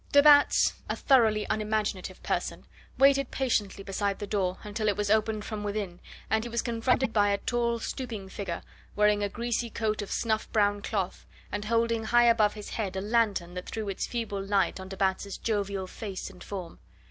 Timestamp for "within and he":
5.63-6.49